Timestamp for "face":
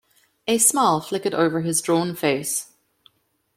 2.15-2.71